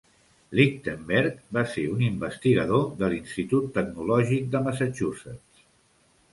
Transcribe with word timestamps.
Lichtenberg 0.59 1.43
va 1.57 1.65
ser 1.73 1.83
un 1.97 2.01
investigador 2.07 2.89
de 3.03 3.11
l'Institut 3.13 3.71
Tecnològic 3.79 4.51
de 4.57 4.67
Massachusetts. 4.71 5.65